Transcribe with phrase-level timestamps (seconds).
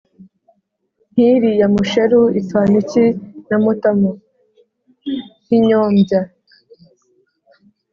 [1.11, 3.05] nk’iriya Musheru ipfana iki
[3.47, 4.11] na Mutamu”?
[5.43, 6.21] Nk’inyombya